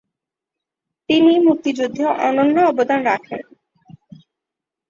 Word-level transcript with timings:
তিনি 1.09 1.33
মুক্তিযুদ্ধে 1.39 2.03
অনন্য 2.27 2.55
অবদান 2.61 2.99
রাখেন। 3.03 3.41